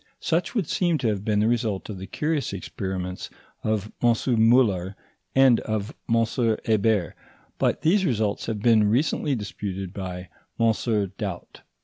Such 0.19 0.55
would 0.55 0.67
seem 0.67 0.97
to 0.97 1.09
have 1.09 1.23
been 1.23 1.41
the 1.41 1.47
result 1.47 1.87
of 1.87 1.99
the 1.99 2.07
curious 2.07 2.53
experiments 2.53 3.29
of 3.63 3.91
M. 4.01 4.15
Muller 4.49 4.95
and 5.35 5.59
of 5.59 5.93
M. 6.11 6.25
Ebert, 6.65 7.13
but 7.59 7.83
these 7.83 8.03
results 8.03 8.47
have 8.47 8.61
been 8.63 8.89
recently 8.89 9.35
disputed 9.35 9.93
by 9.93 10.29
M. 10.59 10.73
Doubt. 11.19 11.61